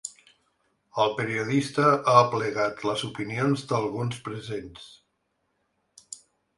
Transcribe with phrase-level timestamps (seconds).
[1.03, 4.93] El periodista ha aplegat les opinions d’alguns presents.